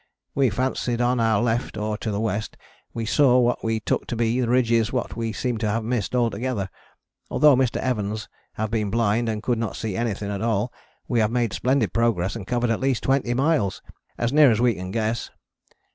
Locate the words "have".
5.69-5.83, 8.53-8.71, 11.19-11.29